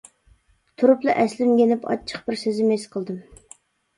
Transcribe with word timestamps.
تۇرۇپلا 0.83 1.13
ئەسلىمگە 1.23 1.61
يېنىپ 1.63 1.85
ئاچچىق 1.91 2.23
بىر 2.29 2.39
سېزىم 2.45 2.71
ھېس 2.77 2.87
قىلدىم. 2.95 3.21